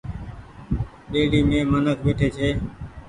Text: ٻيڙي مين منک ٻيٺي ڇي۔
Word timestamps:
ٻيڙي 1.11 1.39
مين 1.49 1.63
منک 1.71 1.97
ٻيٺي 2.03 2.27
ڇي۔ 2.35 2.49